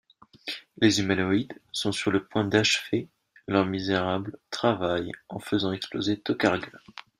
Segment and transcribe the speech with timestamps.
[0.79, 3.07] Les humanoïdes sont sur le point d'achever
[3.47, 6.71] leur misérable travail, en faisant exploser Tokarga.